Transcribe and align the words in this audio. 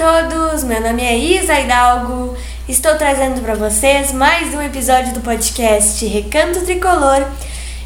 todos, 0.00 0.64
meu 0.64 0.80
nome 0.80 1.02
é 1.02 1.14
Isa 1.14 1.60
Hidalgo. 1.60 2.34
Estou 2.66 2.96
trazendo 2.96 3.42
para 3.42 3.54
vocês 3.54 4.14
mais 4.14 4.54
um 4.54 4.62
episódio 4.62 5.12
do 5.12 5.20
podcast 5.20 6.06
Recanto 6.06 6.62
Tricolor. 6.62 7.26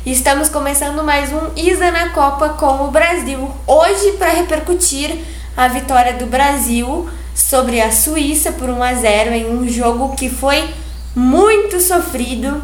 Estamos 0.06 0.48
começando 0.48 1.02
mais 1.02 1.32
um 1.32 1.50
Isa 1.56 1.90
na 1.90 2.10
Copa 2.10 2.50
com 2.50 2.84
o 2.84 2.90
Brasil. 2.92 3.50
Hoje 3.66 4.12
para 4.12 4.30
repercutir 4.30 5.10
a 5.56 5.66
vitória 5.66 6.12
do 6.12 6.26
Brasil 6.26 7.10
sobre 7.34 7.80
a 7.80 7.90
Suíça 7.90 8.52
por 8.52 8.70
1 8.70 8.80
a 8.80 8.94
0 8.94 9.30
em 9.32 9.50
um 9.50 9.68
jogo 9.68 10.14
que 10.14 10.30
foi 10.30 10.72
muito 11.16 11.80
sofrido. 11.80 12.62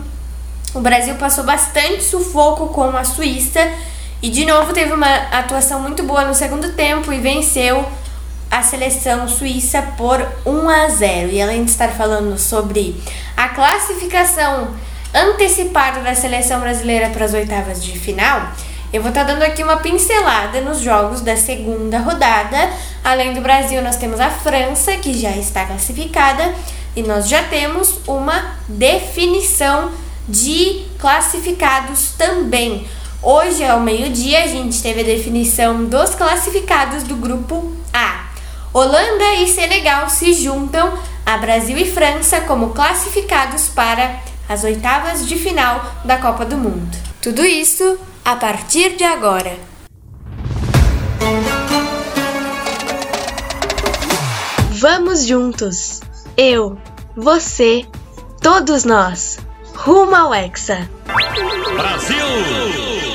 O 0.72 0.78
Brasil 0.80 1.16
passou 1.16 1.42
bastante 1.42 2.04
sufoco 2.04 2.68
com 2.68 2.96
a 2.96 3.02
Suíça 3.02 3.68
e 4.22 4.30
de 4.30 4.46
novo 4.46 4.72
teve 4.72 4.92
uma 4.92 5.12
atuação 5.32 5.80
muito 5.80 6.04
boa 6.04 6.24
no 6.24 6.36
segundo 6.36 6.72
tempo 6.74 7.12
e 7.12 7.18
venceu 7.18 7.84
a 8.50 8.62
seleção 8.62 9.28
suíça 9.28 9.80
por 9.96 10.20
1 10.44 10.68
a 10.68 10.88
0. 10.88 11.30
E 11.30 11.40
além 11.40 11.64
de 11.64 11.70
estar 11.70 11.90
falando 11.90 12.36
sobre 12.36 13.00
a 13.36 13.50
classificação 13.50 14.74
antecipada 15.14 16.00
da 16.00 16.14
seleção 16.14 16.60
brasileira 16.60 17.10
para 17.10 17.24
as 17.24 17.32
oitavas 17.32 17.82
de 17.82 17.98
final, 17.98 18.52
eu 18.92 19.00
vou 19.00 19.10
estar 19.10 19.22
dando 19.22 19.42
aqui 19.42 19.62
uma 19.62 19.76
pincelada 19.76 20.60
nos 20.62 20.80
jogos 20.80 21.20
da 21.20 21.36
segunda 21.36 22.00
rodada. 22.00 22.70
Além 23.04 23.32
do 23.32 23.40
Brasil, 23.40 23.80
nós 23.82 23.96
temos 23.96 24.18
a 24.18 24.30
França, 24.30 24.96
que 24.96 25.14
já 25.14 25.30
está 25.30 25.64
classificada, 25.64 26.52
e 26.96 27.02
nós 27.02 27.28
já 27.28 27.44
temos 27.44 28.00
uma 28.08 28.56
definição 28.66 29.92
de 30.28 30.86
classificados 30.98 32.14
também. 32.18 32.84
Hoje, 33.22 33.64
ao 33.64 33.78
meio-dia, 33.78 34.42
a 34.42 34.46
gente 34.48 34.82
teve 34.82 35.02
a 35.02 35.04
definição 35.04 35.84
dos 35.84 36.14
classificados 36.16 37.04
do 37.04 37.14
grupo 37.14 37.72
A. 37.92 38.29
Holanda 38.72 39.34
e 39.34 39.48
Senegal 39.48 40.08
se 40.08 40.32
juntam 40.32 40.96
a 41.26 41.36
Brasil 41.38 41.76
e 41.76 41.90
França 41.90 42.40
como 42.42 42.70
classificados 42.70 43.68
para 43.68 44.20
as 44.48 44.62
oitavas 44.62 45.26
de 45.26 45.36
final 45.36 45.84
da 46.04 46.18
Copa 46.18 46.44
do 46.44 46.56
Mundo. 46.56 46.96
Tudo 47.20 47.44
isso 47.44 47.98
a 48.24 48.36
partir 48.36 48.96
de 48.96 49.02
agora. 49.02 49.58
Vamos 54.70 55.26
juntos! 55.26 56.00
Eu, 56.36 56.78
você, 57.16 57.84
todos 58.40 58.84
nós, 58.84 59.38
rumo 59.74 60.14
ao 60.14 60.32
Hexa! 60.32 60.88
Brasil! 61.76 63.09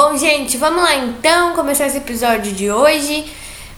Bom, 0.00 0.16
gente, 0.16 0.56
vamos 0.56 0.80
lá 0.80 0.94
então 0.94 1.54
começar 1.54 1.88
esse 1.88 1.96
episódio 1.96 2.52
de 2.52 2.70
hoje. 2.70 3.24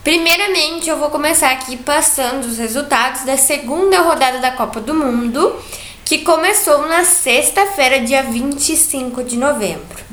Primeiramente, 0.04 0.90
eu 0.90 0.98
vou 0.98 1.08
começar 1.08 1.50
aqui 1.50 1.78
passando 1.78 2.44
os 2.44 2.58
resultados 2.58 3.24
da 3.24 3.38
segunda 3.38 4.02
rodada 4.02 4.38
da 4.38 4.50
Copa 4.50 4.82
do 4.82 4.92
Mundo, 4.92 5.56
que 6.04 6.18
começou 6.18 6.86
na 6.86 7.06
sexta-feira, 7.06 8.00
dia 8.00 8.22
25 8.22 9.24
de 9.24 9.38
novembro. 9.38 10.04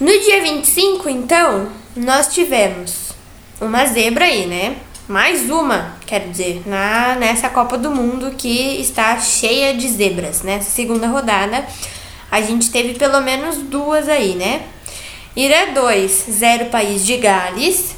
No 0.00 0.10
dia 0.10 0.42
25, 0.42 1.08
então, 1.08 1.68
nós 1.94 2.34
tivemos 2.34 3.12
uma 3.60 3.86
zebra 3.86 4.24
aí, 4.24 4.46
né? 4.46 4.78
Mais 5.06 5.48
uma, 5.48 5.96
quero 6.06 6.28
dizer, 6.28 6.64
na, 6.66 7.14
nessa 7.14 7.48
Copa 7.48 7.78
do 7.78 7.92
Mundo 7.92 8.32
que 8.36 8.80
está 8.80 9.16
cheia 9.20 9.74
de 9.74 9.88
zebras, 9.88 10.42
né? 10.42 10.60
Segunda 10.60 11.06
rodada, 11.06 11.64
a 12.32 12.40
gente 12.40 12.72
teve 12.72 12.94
pelo 12.94 13.20
menos 13.20 13.58
duas 13.58 14.08
aí, 14.08 14.34
né? 14.34 14.62
Irã 15.38 15.72
2, 15.72 16.24
0 16.30 16.64
País 16.64 17.06
de 17.06 17.16
Gales. 17.16 17.94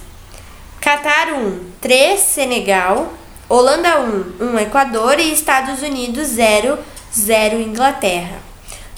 Catar 0.78 1.32
1, 1.32 1.70
3 1.80 2.20
Senegal. 2.20 3.14
Holanda 3.48 3.98
1, 3.98 4.44
1 4.44 4.58
Equador. 4.58 5.18
E 5.18 5.32
Estados 5.32 5.80
Unidos 5.80 6.28
0, 6.28 6.78
0 7.18 7.60
Inglaterra. 7.62 8.42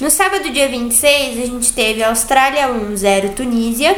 No 0.00 0.10
sábado, 0.10 0.50
dia 0.50 0.69
26, 0.69 1.41
a 1.41 1.47
gente 1.47 1.72
teve 1.72 2.02
Austrália 2.02 2.69
1, 2.69 2.97
0 2.97 3.28
Tunísia. 3.28 3.97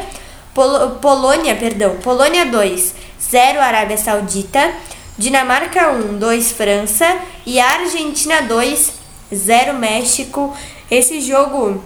Pol 0.53 0.91
Polônia, 1.01 1.57
perdão, 1.57 1.97
Polônia 2.03 2.45
2, 2.45 2.95
0 3.19 3.61
Arábia 3.63 3.97
Saudita. 3.97 4.75
Dinamarca 5.17 5.91
1, 5.91 6.19
2 6.19 6.53
França. 6.53 7.19
E 7.47 7.59
Argentina 7.59 8.43
2, 8.43 8.93
0 9.35 9.73
México. 9.79 10.55
Esse 10.91 11.23
jogo 11.23 11.83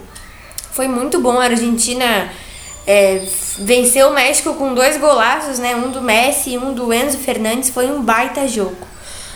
foi 0.73 0.89
muito 0.89 1.21
bom. 1.21 1.39
A 1.39 1.45
Argentina 1.45 2.29
é, 2.91 3.21
venceu 3.59 4.07
o 4.07 4.13
México 4.15 4.55
com 4.55 4.73
dois 4.73 4.97
golaços, 4.97 5.59
né? 5.59 5.75
Um 5.75 5.91
do 5.91 6.01
Messi 6.01 6.53
e 6.53 6.57
um 6.57 6.73
do 6.73 6.91
Enzo 6.91 7.19
Fernandes. 7.19 7.69
Foi 7.69 7.85
um 7.85 8.01
baita 8.01 8.47
jogo. 8.47 8.87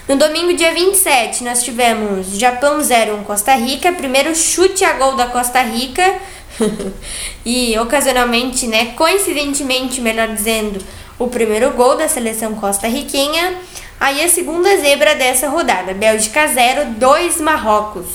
No 0.07 0.15
domingo, 0.15 0.55
dia 0.55 0.73
27, 0.73 1.43
nós 1.43 1.61
tivemos 1.61 2.35
Japão 2.35 2.81
0, 2.81 3.17
1 3.17 3.23
Costa 3.25 3.53
Rica. 3.53 3.91
Primeiro 3.91 4.35
chute 4.35 4.83
a 4.83 4.93
gol 4.93 5.15
da 5.15 5.27
Costa 5.27 5.61
Rica. 5.61 6.15
e 7.45 7.77
ocasionalmente, 7.77 8.65
né? 8.65 8.93
Coincidentemente, 8.95 10.01
melhor 10.01 10.29
dizendo, 10.29 10.83
o 11.19 11.27
primeiro 11.27 11.69
gol 11.73 11.95
da 11.95 12.07
seleção 12.07 12.55
costarriquenha. 12.55 13.53
Aí 13.99 14.23
a 14.23 14.29
segunda 14.29 14.77
zebra 14.77 15.13
dessa 15.13 15.47
rodada: 15.47 15.93
Bélgica 15.93 16.47
0, 16.47 16.85
2 16.97 17.39
Marrocos. 17.39 18.07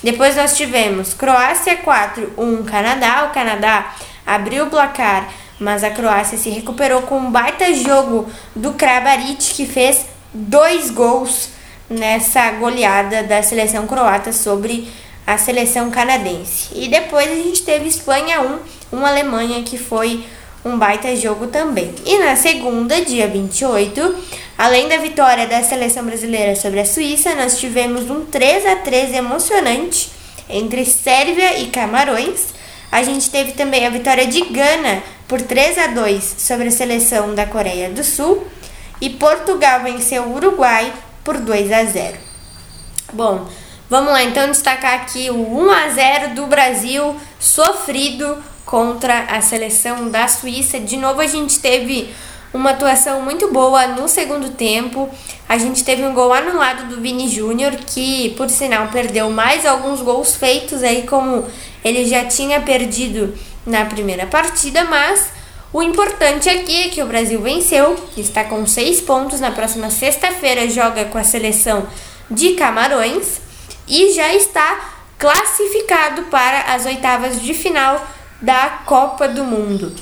Depois 0.00 0.36
nós 0.36 0.56
tivemos 0.56 1.12
Croácia 1.12 1.76
4, 1.78 2.34
1 2.38 2.62
Canadá. 2.62 3.24
O 3.28 3.34
Canadá 3.34 3.96
abriu 4.30 4.66
o 4.66 4.70
placar, 4.70 5.28
mas 5.58 5.82
a 5.82 5.90
Croácia 5.90 6.38
se 6.38 6.48
recuperou 6.50 7.02
com 7.02 7.18
um 7.18 7.30
baita 7.30 7.74
jogo 7.74 8.30
do 8.54 8.72
Kramaric, 8.74 9.54
que 9.54 9.66
fez 9.66 10.06
dois 10.32 10.88
gols 10.88 11.48
nessa 11.88 12.52
goleada 12.52 13.24
da 13.24 13.42
seleção 13.42 13.88
croata 13.88 14.32
sobre 14.32 14.88
a 15.26 15.36
seleção 15.36 15.90
canadense. 15.90 16.68
E 16.72 16.86
depois 16.86 17.28
a 17.28 17.34
gente 17.34 17.62
teve 17.62 17.88
Espanha 17.88 18.40
1, 18.40 18.58
uma 18.92 19.08
Alemanha 19.08 19.64
que 19.64 19.76
foi 19.76 20.24
um 20.64 20.78
baita 20.78 21.14
jogo 21.16 21.48
também. 21.48 21.92
E 22.06 22.18
na 22.18 22.36
segunda, 22.36 23.04
dia 23.04 23.26
28, 23.26 24.14
além 24.56 24.88
da 24.88 24.98
vitória 24.98 25.48
da 25.48 25.62
seleção 25.64 26.04
brasileira 26.04 26.54
sobre 26.54 26.78
a 26.78 26.84
Suíça, 26.84 27.34
nós 27.34 27.58
tivemos 27.58 28.08
um 28.08 28.24
3 28.26 28.64
a 28.66 28.76
3 28.76 29.14
emocionante 29.14 30.10
entre 30.48 30.84
Sérvia 30.84 31.58
e 31.58 31.66
Camarões. 31.66 32.59
A 32.90 33.02
gente 33.02 33.30
teve 33.30 33.52
também 33.52 33.86
a 33.86 33.90
vitória 33.90 34.26
de 34.26 34.40
Gana 34.46 35.02
por 35.28 35.40
3 35.40 35.78
a 35.78 35.86
2 35.88 36.36
sobre 36.38 36.68
a 36.68 36.72
seleção 36.72 37.34
da 37.34 37.46
Coreia 37.46 37.88
do 37.88 38.02
Sul 38.02 38.46
e 39.00 39.10
Portugal 39.10 39.82
venceu 39.82 40.24
o 40.24 40.34
Uruguai 40.34 40.92
por 41.22 41.38
2 41.38 41.70
a 41.70 41.84
0. 41.84 42.18
Bom, 43.12 43.46
vamos 43.88 44.12
lá 44.12 44.22
então 44.24 44.50
destacar 44.50 44.94
aqui 44.94 45.30
o 45.30 45.36
1 45.36 45.70
a 45.70 45.88
0 45.88 46.34
do 46.34 46.46
Brasil 46.46 47.16
sofrido 47.38 48.42
contra 48.66 49.20
a 49.24 49.40
seleção 49.40 50.08
da 50.08 50.26
Suíça. 50.26 50.80
De 50.80 50.96
novo 50.96 51.20
a 51.20 51.26
gente 51.26 51.58
teve 51.60 52.12
uma 52.52 52.70
atuação 52.70 53.22
muito 53.22 53.52
boa 53.52 53.86
no 53.86 54.08
segundo 54.08 54.50
tempo. 54.50 55.08
A 55.48 55.56
gente 55.56 55.84
teve 55.84 56.04
um 56.04 56.12
gol 56.12 56.32
anulado 56.32 56.88
do 56.88 57.00
Vini 57.00 57.28
Júnior, 57.28 57.72
que 57.86 58.30
por 58.36 58.50
sinal 58.50 58.88
perdeu 58.88 59.30
mais 59.30 59.64
alguns 59.64 60.00
gols 60.00 60.34
feitos 60.34 60.82
aí 60.82 61.06
como 61.06 61.46
ele 61.84 62.04
já 62.06 62.24
tinha 62.24 62.60
perdido 62.60 63.34
na 63.66 63.84
primeira 63.84 64.26
partida, 64.26 64.84
mas 64.84 65.30
o 65.72 65.82
importante 65.82 66.48
aqui 66.48 66.84
é 66.84 66.88
que 66.88 67.02
o 67.02 67.06
Brasil 67.06 67.40
venceu, 67.40 67.96
está 68.16 68.44
com 68.44 68.66
seis 68.66 69.00
pontos. 69.00 69.40
Na 69.40 69.52
próxima 69.52 69.88
sexta-feira 69.88 70.68
joga 70.68 71.04
com 71.04 71.18
a 71.18 71.24
seleção 71.24 71.86
de 72.30 72.52
Camarões 72.52 73.40
e 73.86 74.12
já 74.12 74.34
está 74.34 74.94
classificado 75.18 76.22
para 76.22 76.72
as 76.72 76.86
oitavas 76.86 77.40
de 77.40 77.54
final 77.54 78.04
da 78.40 78.80
Copa 78.84 79.28
do 79.28 79.44
Mundo. 79.44 79.94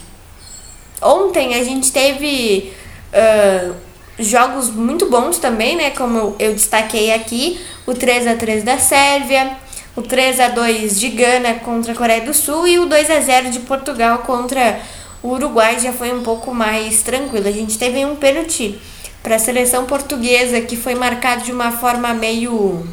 Ontem 1.03 1.55
a 1.55 1.63
gente 1.63 1.93
teve 1.93 2.73
uh, 3.13 3.75
jogos 4.19 4.71
muito 4.71 5.07
bons 5.07 5.39
também, 5.39 5.77
né? 5.77 5.91
Como 5.91 6.35
eu 6.39 6.55
destaquei 6.55 7.13
aqui, 7.13 7.61
o 7.87 7.95
3 7.95 8.27
a 8.27 8.37
3 8.37 8.65
da 8.65 8.79
Sérvia, 8.79 9.57
o 9.99 10.03
3 10.03 10.39
a 10.39 10.49
2 10.50 11.00
de 11.00 11.09
Gana 11.09 11.55
contra 11.55 11.93
a 11.93 11.97
Coreia 11.97 12.21
do 12.21 12.33
Sul 12.33 12.69
e 12.69 12.79
o 12.79 12.87
2 12.87 13.11
a 13.11 13.21
0 13.21 13.50
de 13.50 13.59
Portugal 13.61 14.19
contra 14.19 14.81
o 15.21 15.31
Uruguai 15.31 15.81
já 15.81 15.93
foi 15.93 16.12
um 16.12 16.23
pouco 16.23 16.55
mais 16.55 17.03
tranquilo. 17.03 17.49
A 17.49 17.50
gente 17.50 17.77
teve 17.77 18.05
um 18.05 18.15
pênalti 18.15 18.81
para 19.25 19.35
a 19.35 19.39
seleção 19.41 19.87
portuguesa 19.87 20.61
que 20.61 20.77
foi 20.77 20.95
marcado 20.95 21.43
de 21.43 21.50
uma 21.50 21.73
forma 21.73 22.15
meio 22.15 22.87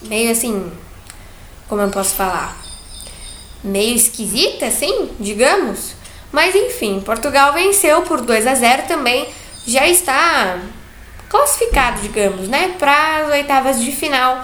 meio 0.00 0.30
assim, 0.30 0.72
como 1.68 1.82
eu 1.82 1.90
posso 1.90 2.14
falar? 2.14 2.56
Meio 3.62 3.94
esquisita 3.94 4.64
assim, 4.64 5.10
digamos. 5.20 5.92
Mas 6.32 6.54
enfim, 6.54 7.02
Portugal 7.04 7.52
venceu 7.52 8.00
por 8.00 8.22
2 8.22 8.46
a 8.46 8.54
0 8.54 8.84
também, 8.88 9.28
já 9.66 9.86
está 9.86 10.58
classificado, 11.28 12.00
digamos, 12.00 12.48
né, 12.48 12.76
para 12.78 13.18
as 13.18 13.32
oitavas 13.32 13.82
de 13.82 13.92
final 13.92 14.42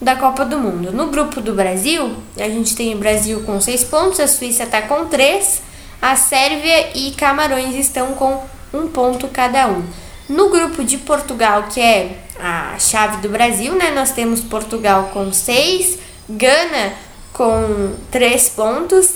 da 0.00 0.16
Copa 0.16 0.44
do 0.44 0.58
Mundo. 0.58 0.92
No 0.92 1.06
grupo 1.06 1.40
do 1.40 1.54
Brasil, 1.54 2.16
a 2.38 2.48
gente 2.48 2.74
tem 2.74 2.94
o 2.94 2.98
Brasil 2.98 3.42
com 3.44 3.60
6 3.60 3.84
pontos, 3.84 4.20
a 4.20 4.28
Suíça 4.28 4.64
está 4.64 4.82
com 4.82 5.06
3, 5.06 5.62
a 6.00 6.16
Sérvia 6.16 6.90
e 6.94 7.12
Camarões 7.12 7.74
estão 7.74 8.12
com 8.14 8.44
um 8.72 8.88
ponto 8.88 9.28
cada 9.28 9.68
um. 9.68 9.82
No 10.28 10.50
grupo 10.50 10.84
de 10.84 10.98
Portugal, 10.98 11.64
que 11.64 11.80
é 11.80 12.18
a 12.38 12.78
chave 12.78 13.18
do 13.18 13.28
Brasil, 13.28 13.74
né, 13.74 13.92
nós 13.92 14.12
temos 14.12 14.40
Portugal 14.40 15.10
com 15.12 15.32
6, 15.32 15.98
Gana 16.28 16.92
com 17.32 17.94
3 18.10 18.48
pontos, 18.50 19.14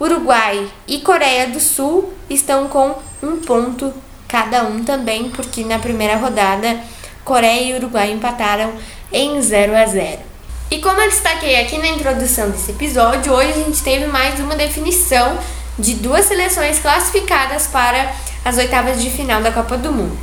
Uruguai 0.00 0.68
e 0.86 1.00
Coreia 1.00 1.48
do 1.48 1.60
Sul 1.60 2.12
estão 2.28 2.68
com 2.68 2.96
um 3.22 3.36
ponto 3.38 3.92
cada 4.26 4.64
um 4.64 4.82
também, 4.82 5.30
porque 5.30 5.64
na 5.64 5.78
primeira 5.78 6.16
rodada 6.16 6.80
Coreia 7.24 7.72
e 7.72 7.74
Uruguai 7.74 8.12
empataram 8.12 8.72
em 9.16 9.40
0 9.40 9.74
a 9.74 9.86
0. 9.86 10.18
E 10.70 10.78
como 10.78 11.00
eu 11.00 11.08
destaquei 11.08 11.58
aqui 11.60 11.78
na 11.78 11.88
introdução 11.88 12.50
desse 12.50 12.70
episódio, 12.70 13.32
hoje 13.32 13.50
a 13.50 13.64
gente 13.64 13.82
teve 13.82 14.06
mais 14.06 14.38
uma 14.38 14.54
definição 14.54 15.38
de 15.78 15.94
duas 15.94 16.26
seleções 16.26 16.78
classificadas 16.80 17.66
para 17.66 18.12
as 18.44 18.58
oitavas 18.58 19.00
de 19.00 19.08
final 19.08 19.40
da 19.40 19.50
Copa 19.50 19.78
do 19.78 19.90
Mundo. 19.90 20.18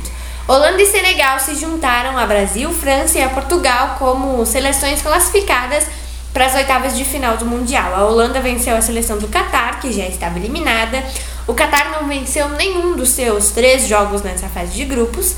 Holanda 0.46 0.80
e 0.80 0.86
Senegal 0.86 1.40
se 1.40 1.56
juntaram 1.56 2.16
a 2.16 2.24
Brasil, 2.24 2.72
França 2.72 3.18
e 3.18 3.22
a 3.22 3.28
Portugal 3.30 3.96
como 3.98 4.46
seleções 4.46 5.02
classificadas 5.02 5.86
para 6.32 6.46
as 6.46 6.54
oitavas 6.54 6.96
de 6.96 7.04
final 7.04 7.36
do 7.36 7.46
Mundial. 7.46 7.94
A 7.96 8.04
Holanda 8.04 8.40
venceu 8.40 8.76
a 8.76 8.82
seleção 8.82 9.18
do 9.18 9.26
Catar, 9.26 9.80
que 9.80 9.92
já 9.92 10.06
estava 10.06 10.38
eliminada. 10.38 11.02
O 11.48 11.54
Catar 11.54 11.90
não 11.90 12.06
venceu 12.06 12.48
nenhum 12.50 12.94
dos 12.94 13.08
seus 13.08 13.50
três 13.50 13.88
jogos 13.88 14.22
nessa 14.22 14.48
fase 14.48 14.72
de 14.72 14.84
grupos. 14.84 15.34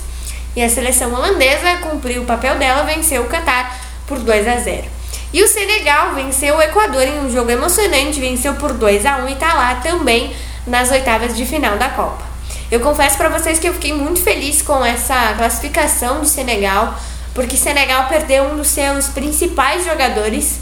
E 0.56 0.64
a 0.64 0.70
seleção 0.70 1.12
holandesa 1.12 1.76
cumpriu 1.82 2.22
o 2.22 2.24
papel 2.24 2.56
dela, 2.56 2.82
venceu 2.84 3.22
o 3.22 3.26
Catar 3.26 3.78
por 4.06 4.18
2 4.18 4.48
a 4.48 4.56
0. 4.56 4.84
E 5.30 5.42
o 5.42 5.46
Senegal 5.48 6.14
venceu 6.14 6.56
o 6.56 6.62
Equador 6.62 7.02
em 7.02 7.20
um 7.20 7.30
jogo 7.30 7.50
emocionante, 7.50 8.18
venceu 8.18 8.54
por 8.54 8.72
2 8.72 9.04
a 9.04 9.18
1 9.18 9.28
e 9.28 9.32
está 9.34 9.52
lá 9.52 9.74
também 9.76 10.34
nas 10.66 10.90
oitavas 10.90 11.36
de 11.36 11.44
final 11.44 11.76
da 11.76 11.90
Copa. 11.90 12.24
Eu 12.70 12.80
confesso 12.80 13.18
para 13.18 13.28
vocês 13.28 13.58
que 13.58 13.68
eu 13.68 13.74
fiquei 13.74 13.92
muito 13.92 14.20
feliz 14.20 14.62
com 14.62 14.82
essa 14.82 15.34
classificação 15.36 16.22
de 16.22 16.28
Senegal, 16.28 16.98
porque 17.34 17.54
Senegal 17.54 18.08
perdeu 18.08 18.44
um 18.44 18.56
dos 18.56 18.68
seus 18.68 19.08
principais 19.08 19.84
jogadores, 19.84 20.58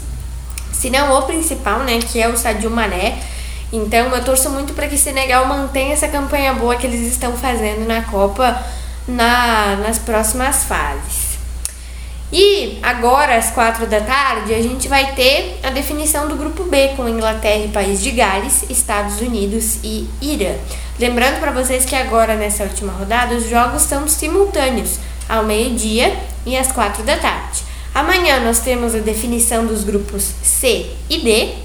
se 0.73 0.89
não 0.89 1.17
o 1.17 1.21
principal, 1.21 1.79
né, 1.79 1.99
que 1.99 2.21
é 2.21 2.27
o 2.27 2.35
Sadio 2.35 2.69
Mané. 2.69 3.17
Então 3.71 4.13
eu 4.13 4.23
torço 4.25 4.49
muito 4.49 4.73
para 4.73 4.87
que 4.87 4.97
Senegal 4.97 5.45
mantenha 5.45 5.93
essa 5.93 6.09
campanha 6.09 6.53
boa 6.53 6.75
que 6.75 6.85
eles 6.85 7.09
estão 7.11 7.37
fazendo 7.37 7.87
na 7.87 8.01
Copa 8.03 8.61
na, 9.07 9.75
nas 9.77 9.99
próximas 9.99 10.63
fases. 10.63 11.35
E 12.31 12.79
agora, 12.81 13.37
às 13.37 13.51
quatro 13.51 13.85
da 13.85 14.01
tarde, 14.01 14.53
a 14.53 14.61
gente 14.61 14.87
vai 14.87 15.13
ter 15.13 15.59
a 15.63 15.69
definição 15.69 16.27
do 16.27 16.35
grupo 16.35 16.63
B 16.63 16.89
com 16.97 17.07
Inglaterra 17.07 17.63
e 17.63 17.69
País 17.69 18.01
de 18.01 18.11
Gales, 18.11 18.63
Estados 18.69 19.21
Unidos 19.21 19.77
e 19.83 20.07
Irã. 20.21 20.53
Lembrando 20.99 21.39
para 21.39 21.51
vocês 21.51 21.85
que 21.85 21.95
agora, 21.95 22.35
nessa 22.35 22.63
última 22.63 22.91
rodada, 22.91 23.35
os 23.35 23.47
jogos 23.47 23.83
são 23.83 24.07
simultâneos, 24.07 24.97
ao 25.29 25.43
meio-dia 25.43 26.15
e 26.45 26.57
às 26.57 26.71
quatro 26.71 27.03
da 27.03 27.17
tarde. 27.17 27.63
Amanhã 27.93 28.39
nós 28.39 28.59
temos 28.59 28.93
a 28.93 28.99
definição 28.99 29.65
dos 29.65 29.83
grupos 29.83 30.33
C 30.43 30.91
e 31.09 31.19
D. 31.19 31.64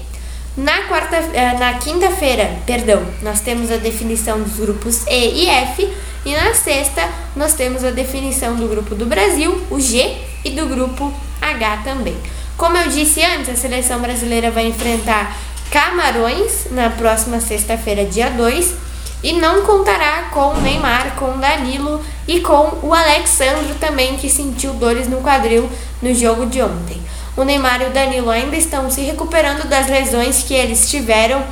Na, 0.57 0.83
quarta, 0.83 1.15
eh, 1.15 1.57
na 1.57 1.75
quinta-feira, 1.75 2.57
perdão, 2.65 3.05
nós 3.21 3.39
temos 3.39 3.71
a 3.71 3.77
definição 3.77 4.41
dos 4.41 4.57
grupos 4.57 5.07
E 5.07 5.45
e 5.45 5.49
F 5.49 5.89
e 6.25 6.33
na 6.33 6.53
sexta, 6.53 7.07
nós 7.35 7.53
temos 7.53 7.83
a 7.83 7.91
definição 7.91 8.55
do 8.55 8.67
grupo 8.67 8.93
do 8.93 9.05
Brasil, 9.05 9.59
o 9.71 9.79
G, 9.79 10.17
e 10.43 10.51
do 10.51 10.67
grupo 10.67 11.11
H 11.41 11.77
também. 11.83 12.15
Como 12.57 12.77
eu 12.77 12.89
disse 12.89 13.23
antes, 13.23 13.49
a 13.49 13.55
seleção 13.55 13.99
brasileira 13.99 14.51
vai 14.51 14.67
enfrentar 14.67 15.35
Camarões 15.71 16.67
na 16.71 16.89
próxima 16.89 17.39
sexta-feira, 17.39 18.03
dia 18.03 18.29
2, 18.29 18.75
e 19.23 19.33
não 19.33 19.63
contará 19.63 20.23
com 20.31 20.49
o 20.49 20.61
Neymar, 20.61 21.15
com 21.15 21.31
o 21.31 21.37
Danilo 21.37 22.03
e 22.27 22.41
com 22.41 22.79
o 22.83 22.93
Alexandro 22.93 23.73
também, 23.79 24.17
que 24.17 24.29
sentiu 24.29 24.73
dores 24.73 25.07
no 25.07 25.21
quadril 25.21 25.69
no 26.01 26.13
jogo 26.13 26.45
de 26.45 26.61
ontem. 26.61 27.00
O 27.35 27.43
Neymar 27.43 27.81
e 27.81 27.85
o 27.85 27.89
Danilo 27.91 28.29
ainda 28.29 28.55
estão 28.55 28.89
se 28.91 29.01
recuperando 29.01 29.67
das 29.67 29.87
lesões 29.87 30.43
que 30.43 30.53
eles 30.53 30.89
tiveram 30.89 31.43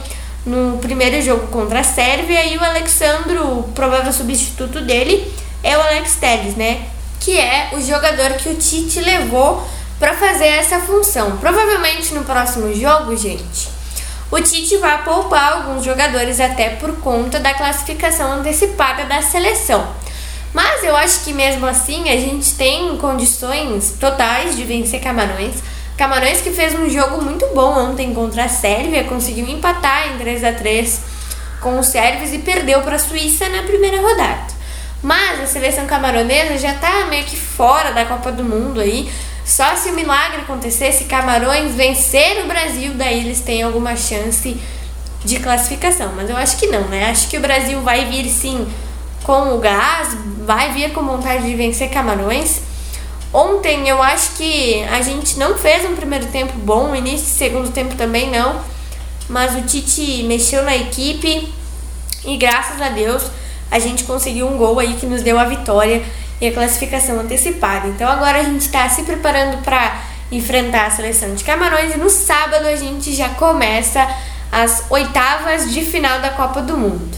no 0.45 0.77
primeiro 0.77 1.21
jogo 1.21 1.47
contra 1.47 1.79
a 1.79 1.83
Sérvia 1.83 2.45
e 2.45 2.57
o 2.57 2.63
Alexandro, 2.63 3.59
o 3.59 3.63
provável 3.73 4.11
substituto 4.11 4.81
dele, 4.81 5.31
é 5.63 5.77
o 5.77 5.81
Alex 5.81 6.15
Telles, 6.15 6.55
né? 6.55 6.85
Que 7.19 7.37
é 7.37 7.69
o 7.73 7.81
jogador 7.81 8.33
que 8.33 8.49
o 8.49 8.55
Tite 8.55 8.99
levou 8.99 9.65
para 9.99 10.13
fazer 10.13 10.47
essa 10.47 10.79
função. 10.79 11.37
Provavelmente 11.37 12.13
no 12.13 12.23
próximo 12.23 12.73
jogo, 12.73 13.15
gente, 13.15 13.69
o 14.31 14.39
Tite 14.41 14.77
vai 14.77 15.03
poupar 15.03 15.53
alguns 15.53 15.83
jogadores 15.83 16.39
até 16.39 16.69
por 16.71 16.97
conta 16.97 17.39
da 17.39 17.53
classificação 17.53 18.31
antecipada 18.31 19.05
da 19.05 19.21
seleção. 19.21 19.87
Mas 20.53 20.83
eu 20.83 20.95
acho 20.95 21.23
que 21.23 21.33
mesmo 21.33 21.65
assim 21.65 22.09
a 22.09 22.15
gente 22.15 22.53
tem 22.55 22.97
condições 22.97 23.95
totais 23.99 24.55
de 24.55 24.63
vencer 24.63 25.01
Camarões. 25.01 25.55
Camarões 25.99 26.39
que 26.39 26.51
fez 26.51 26.73
um 26.75 26.89
jogo 26.89 27.21
muito 27.21 27.45
bom 27.53 27.77
ontem 27.77 28.13
contra 28.13 28.45
a 28.45 28.47
Sérvia, 28.47 29.03
conseguiu 29.03 29.45
empatar 29.49 30.07
em 30.07 30.17
3 30.17 30.45
a 30.45 30.53
3 30.53 31.01
com 31.59 31.77
os 31.77 31.87
sérvios 31.87 32.31
e 32.31 32.37
perdeu 32.37 32.81
para 32.83 32.95
a 32.95 32.99
Suíça 32.99 33.49
na 33.49 33.63
primeira 33.63 33.99
rodada. 33.99 34.47
Mas 35.03 35.41
a 35.41 35.45
seleção 35.45 35.85
camaronesa 35.87 36.57
já 36.57 36.71
está 36.71 37.07
meio 37.07 37.25
que 37.25 37.35
fora 37.35 37.91
da 37.91 38.05
Copa 38.05 38.31
do 38.31 38.45
Mundo 38.45 38.79
aí. 38.79 39.11
Só 39.43 39.75
se 39.75 39.89
o 39.89 39.93
milagre 39.93 40.39
acontecesse, 40.39 41.03
Camarões 41.03 41.75
vencer 41.75 42.45
o 42.45 42.47
Brasil, 42.47 42.93
daí 42.93 43.19
eles 43.19 43.41
têm 43.41 43.61
alguma 43.61 43.97
chance 43.97 44.57
de 45.25 45.39
classificação. 45.41 46.13
Mas 46.15 46.29
eu 46.29 46.37
acho 46.37 46.55
que 46.55 46.67
não, 46.67 46.87
né? 46.87 47.09
Acho 47.09 47.27
que 47.27 47.35
o 47.35 47.41
Brasil 47.41 47.81
vai 47.81 48.05
vir 48.05 48.29
sim 48.29 48.65
com 49.21 49.53
o 49.53 49.59
gás, 49.59 50.15
vai 50.45 50.71
vir 50.71 50.93
com 50.93 51.03
vontade 51.03 51.43
de 51.43 51.53
vencer 51.55 51.89
Camarões. 51.89 52.69
Ontem 53.31 53.87
eu 53.87 54.01
acho 54.01 54.31
que 54.31 54.83
a 54.85 55.01
gente 55.01 55.37
não 55.37 55.55
fez 55.55 55.85
um 55.85 55.95
primeiro 55.95 56.25
tempo 56.27 56.53
bom, 56.57 56.95
início 56.95 57.27
segundo 57.27 57.71
tempo 57.71 57.95
também 57.95 58.31
não, 58.31 58.59
mas 59.27 59.55
o 59.55 59.61
Tite 59.61 60.23
mexeu 60.23 60.63
na 60.63 60.75
equipe 60.75 61.53
e 62.25 62.37
graças 62.37 62.81
a 62.81 62.89
Deus 62.89 63.23
a 63.69 63.77
gente 63.77 64.03
conseguiu 64.03 64.47
um 64.47 64.57
gol 64.57 64.79
aí 64.79 64.95
que 64.95 65.05
nos 65.05 65.21
deu 65.21 65.37
a 65.37 65.45
vitória 65.45 66.03
e 66.41 66.47
a 66.47 66.51
classificação 66.51 67.19
antecipada. 67.19 67.87
Então 67.87 68.09
agora 68.09 68.39
a 68.39 68.43
gente 68.43 68.61
está 68.61 68.89
se 68.89 69.04
preparando 69.04 69.61
para 69.63 70.01
enfrentar 70.31 70.87
a 70.87 70.92
seleção 70.92 71.35
de 71.35 71.44
Camarões 71.44 71.94
e 71.94 71.97
no 71.97 72.09
sábado 72.09 72.65
a 72.65 72.75
gente 72.75 73.13
já 73.15 73.30
começa 73.30 74.07
as 74.51 74.85
oitavas 74.89 75.71
de 75.71 75.83
final 75.83 76.19
da 76.19 76.31
Copa 76.31 76.63
do 76.63 76.75
Mundo. 76.75 77.18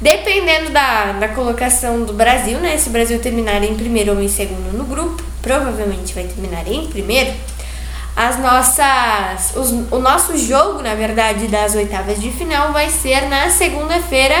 Dependendo 0.00 0.70
da, 0.70 1.12
da 1.12 1.28
colocação 1.28 2.02
do 2.02 2.12
Brasil, 2.12 2.58
né? 2.58 2.76
Se 2.76 2.90
o 2.90 2.92
Brasil 2.92 3.18
terminar 3.18 3.62
em 3.64 3.74
primeiro 3.74 4.12
ou 4.12 4.20
em 4.20 4.28
segundo 4.28 4.76
no 4.76 4.84
grupo, 4.84 5.22
provavelmente 5.46 6.12
vai 6.12 6.24
terminar 6.24 6.66
em 6.66 6.88
primeiro. 6.88 7.32
As 8.16 8.36
nossas. 8.40 9.54
Os, 9.54 9.70
o 9.92 10.00
nosso 10.00 10.36
jogo, 10.36 10.82
na 10.82 10.96
verdade, 10.96 11.46
das 11.46 11.76
oitavas 11.76 12.20
de 12.20 12.32
final 12.32 12.72
vai 12.72 12.90
ser 12.90 13.28
na 13.28 13.48
segunda-feira, 13.48 14.34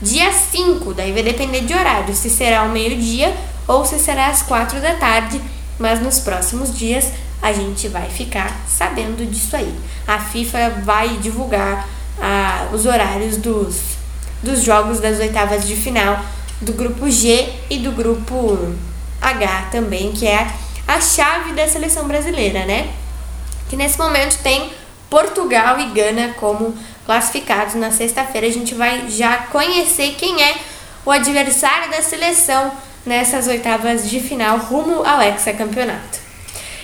dia 0.00 0.30
5. 0.30 0.94
Daí 0.94 1.10
vai 1.10 1.24
depender 1.24 1.62
de 1.62 1.74
horário, 1.74 2.14
se 2.14 2.30
será 2.30 2.60
ao 2.60 2.68
meio-dia 2.68 3.34
ou 3.66 3.84
se 3.84 3.98
será 3.98 4.28
às 4.28 4.42
quatro 4.42 4.80
da 4.80 4.94
tarde. 4.94 5.40
Mas 5.80 6.00
nos 6.00 6.20
próximos 6.20 6.78
dias 6.78 7.10
a 7.42 7.52
gente 7.52 7.88
vai 7.88 8.08
ficar 8.08 8.56
sabendo 8.68 9.28
disso 9.28 9.56
aí. 9.56 9.74
A 10.06 10.20
FIFA 10.20 10.82
vai 10.84 11.08
divulgar 11.16 11.88
ah, 12.22 12.68
os 12.72 12.86
horários 12.86 13.36
dos 13.36 13.96
dos 14.42 14.62
jogos 14.62 15.00
das 15.00 15.18
oitavas 15.18 15.66
de 15.66 15.74
final 15.74 16.20
do 16.60 16.72
grupo 16.72 17.10
G 17.10 17.48
e 17.68 17.78
do 17.78 17.90
grupo 17.90 18.76
H 19.28 19.68
também, 19.70 20.12
que 20.12 20.26
é 20.26 20.46
a 20.86 21.00
chave 21.00 21.52
da 21.52 21.66
seleção 21.66 22.06
brasileira, 22.06 22.64
né? 22.64 22.90
Que 23.68 23.76
nesse 23.76 23.98
momento 23.98 24.42
tem 24.42 24.70
Portugal 25.10 25.78
e 25.80 25.86
Gana 25.86 26.34
como 26.38 26.76
classificados. 27.04 27.74
Na 27.74 27.90
sexta-feira 27.90 28.46
a 28.46 28.52
gente 28.52 28.74
vai 28.74 29.08
já 29.08 29.38
conhecer 29.50 30.14
quem 30.16 30.42
é 30.42 30.56
o 31.04 31.10
adversário 31.10 31.90
da 31.90 32.02
seleção 32.02 32.72
nessas 33.04 33.46
oitavas 33.46 34.08
de 34.08 34.20
final 34.20 34.58
rumo 34.58 35.04
ao 35.04 35.22
hexacampeonato. 35.22 36.26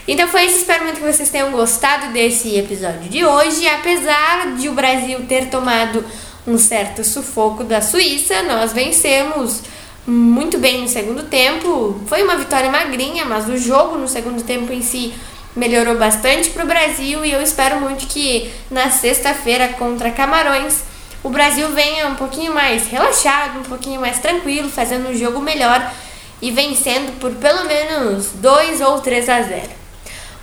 Então 0.07 0.27
foi 0.27 0.47
isso, 0.47 0.59
espero 0.59 0.85
muito 0.85 1.01
que 1.01 1.13
vocês 1.13 1.31
tenham 1.31 1.53
gostado 1.53 2.13
desse 2.13 2.57
episódio 2.57 3.09
de 3.09 3.25
hoje. 3.25 3.69
Apesar 3.69 4.57
de 4.57 4.69
o 4.69 4.73
Brasil 4.73 5.25
ter 5.29 5.47
tomado 5.47 6.05
um 6.47 6.59
certo 6.59 7.05
sufoco 7.05 7.65
da 7.65 7.81
Suíça. 7.81 8.43
Nós 8.43 8.73
vencemos 8.73 9.63
muito 10.07 10.59
bem 10.59 10.81
no 10.83 10.89
segundo 10.89 11.25
tempo. 11.25 12.01
Foi 12.07 12.23
uma 12.23 12.37
vitória 12.37 12.71
magrinha, 12.71 13.25
mas 13.25 13.49
o 13.49 13.57
jogo 13.57 13.97
no 13.97 14.09
segundo 14.09 14.43
tempo 14.43 14.73
em 14.73 14.83
si 14.83 15.15
melhorou 15.55 15.97
bastante 15.97 16.51
para 16.51 16.65
o 16.65 16.67
Brasil 16.67 17.25
e 17.25 17.33
eu 17.33 17.43
espero 17.43 17.79
muito 17.81 18.07
que 18.07 18.51
na 18.71 18.91
sexta-feira 18.91 19.69
contra 19.69 20.11
Camarões 20.11 20.83
o 21.23 21.29
Brasil 21.29 21.69
venha 21.69 22.09
um 22.09 22.15
pouquinho 22.15 22.53
mais 22.53 22.89
relaxado, 22.89 23.61
um 23.61 23.63
pouquinho 23.63 24.01
mais 24.01 24.19
tranquilo, 24.19 24.69
fazendo 24.69 25.11
um 25.11 25.15
jogo 25.15 25.41
melhor 25.41 25.93
e 26.41 26.51
vencendo 26.51 27.19
por 27.21 27.31
pelo 27.33 27.65
menos 27.67 28.31
2 28.35 28.81
ou 28.81 29.01
3 29.01 29.29
a 29.29 29.43
0. 29.43 29.63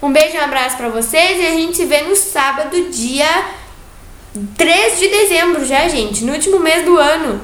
Um 0.01 0.13
beijo 0.13 0.37
e 0.37 0.39
um 0.39 0.43
abraço 0.43 0.77
para 0.77 0.87
vocês 0.87 1.41
e 1.41 1.45
a 1.45 1.51
gente 1.51 1.75
se 1.75 1.85
vê 1.85 2.01
no 2.01 2.15
sábado, 2.15 2.89
dia 2.89 3.45
3 4.55 4.99
de 4.99 5.07
dezembro 5.09 5.65
já, 5.65 5.89
gente, 5.89 6.23
no 6.23 6.31
último 6.31 6.59
mês 6.59 6.85
do 6.85 6.97
ano, 6.97 7.41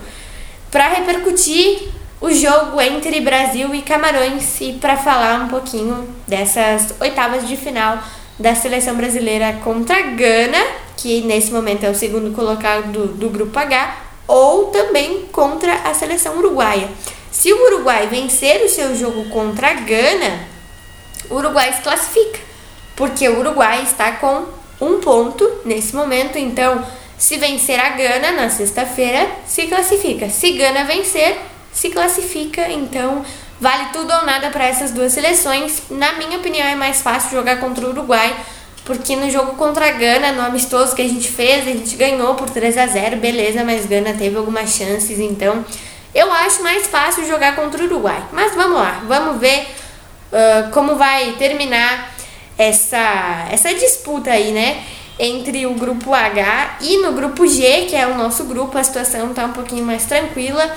para 0.72 0.88
repercutir 0.88 1.95
o 2.26 2.34
jogo 2.34 2.82
entre 2.82 3.22
Brasil 3.22 3.76
e 3.76 3.84
Camarões 3.84 4.60
e 4.60 4.74
para 4.74 4.98
falar 4.98 5.42
um 5.42 5.48
pouquinho 5.48 6.10
dessas 6.28 6.96
oitavas 7.00 7.48
de 7.48 7.56
final 7.56 8.00
da 8.40 8.56
seleção 8.56 8.96
brasileira 8.96 9.60
contra 9.64 9.96
a 9.96 10.02
Gana, 10.02 10.58
que 10.98 11.22
nesse 11.22 11.52
momento 11.52 11.84
é 11.84 11.90
o 11.90 11.94
segundo 11.94 12.36
colocado 12.36 12.92
do, 12.92 13.08
do 13.10 13.30
grupo 13.30 13.60
H, 13.60 13.96
ou 14.28 14.72
também 14.72 15.28
contra 15.32 15.72
a 15.72 15.94
seleção 15.94 16.40
uruguaia. 16.40 16.90
Se 17.32 17.54
o 17.54 17.64
Uruguai 17.68 18.08
vencer 18.08 18.66
o 18.66 18.70
seu 18.70 18.96
jogo 18.96 19.26
contra 19.26 19.70
a 19.70 19.74
Gana, 19.74 20.48
o 21.30 21.36
Uruguai 21.36 21.74
se 21.74 21.82
classifica, 21.84 22.40
porque 22.96 23.30
o 23.30 23.40
Uruguai 23.40 23.84
está 23.84 24.14
com 24.14 24.46
um 24.82 25.00
ponto 25.00 25.48
nesse 25.64 25.96
momento, 25.96 26.40
então 26.40 26.84
se 27.20 27.38
vencer 27.38 27.80
a 27.80 27.90
Gana 27.90 28.32
na 28.32 28.50
sexta-feira, 28.50 29.30
se 29.46 29.68
classifica. 29.68 30.28
Se 30.28 30.54
Gana 30.54 30.86
vencer, 30.86 31.38
se 31.86 31.90
classifica, 31.92 32.68
então 32.70 33.24
vale 33.60 33.86
tudo 33.94 34.12
ou 34.12 34.26
nada 34.26 34.50
para 34.50 34.66
essas 34.66 34.92
duas 34.92 35.14
seleções. 35.14 35.84
Na 35.90 36.14
minha 36.14 36.38
opinião, 36.38 36.66
é 36.66 36.76
mais 36.76 37.02
fácil 37.02 37.32
jogar 37.32 37.60
contra 37.60 37.86
o 37.86 37.90
Uruguai, 37.90 38.36
porque 38.84 39.16
no 39.16 39.30
jogo 39.30 39.56
contra 39.56 39.88
a 39.88 39.92
Gana, 39.92 40.32
no 40.32 40.42
amistoso 40.42 40.96
que 40.96 41.02
a 41.02 41.08
gente 41.08 41.30
fez, 41.30 41.68
a 41.68 41.72
gente 41.72 41.96
ganhou 41.96 42.34
por 42.36 42.50
3 42.50 42.78
a 42.78 42.88
0 42.88 43.18
beleza, 43.18 43.64
mas 43.64 43.86
Gana 43.86 44.14
teve 44.14 44.36
algumas 44.36 44.72
chances, 44.72 45.20
então 45.20 45.64
eu 46.14 46.32
acho 46.32 46.64
mais 46.64 46.88
fácil 46.88 47.28
jogar 47.28 47.56
contra 47.56 47.82
o 47.82 47.86
Uruguai. 47.86 48.24
Mas 48.32 48.56
vamos 48.56 48.78
lá, 48.78 49.04
vamos 49.08 49.40
ver 49.40 49.68
uh, 50.32 50.72
como 50.72 50.96
vai 50.96 51.34
terminar 51.34 52.16
essa, 52.58 53.48
essa 53.52 53.74
disputa 53.74 54.32
aí, 54.32 54.52
né? 54.52 54.84
Entre 55.18 55.66
o 55.66 55.76
grupo 55.76 56.14
H 56.14 56.78
e 56.82 56.98
no 56.98 57.14
grupo 57.14 57.48
G, 57.48 57.86
que 57.90 57.96
é 57.96 58.06
o 58.08 58.16
nosso 58.16 58.44
grupo, 58.46 58.78
a 58.78 58.84
situação 58.84 59.34
tá 59.34 59.46
um 59.46 59.54
pouquinho 59.54 59.86
mais 59.86 60.06
tranquila. 60.06 60.76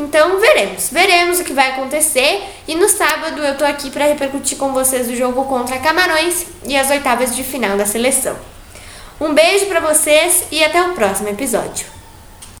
Então 0.00 0.40
veremos, 0.40 0.88
veremos 0.88 1.40
o 1.40 1.44
que 1.44 1.52
vai 1.52 1.72
acontecer. 1.72 2.42
E 2.66 2.74
no 2.74 2.88
sábado 2.88 3.44
eu 3.44 3.58
tô 3.58 3.66
aqui 3.66 3.90
para 3.90 4.06
repercutir 4.06 4.56
com 4.56 4.72
vocês 4.72 5.08
o 5.08 5.14
jogo 5.14 5.44
contra 5.44 5.78
Camarões 5.78 6.46
e 6.64 6.74
as 6.74 6.88
oitavas 6.88 7.36
de 7.36 7.44
final 7.44 7.76
da 7.76 7.84
seleção. 7.84 8.34
Um 9.20 9.34
beijo 9.34 9.66
para 9.66 9.80
vocês 9.80 10.44
e 10.50 10.64
até 10.64 10.82
o 10.82 10.94
próximo 10.94 11.28
episódio. 11.28 11.99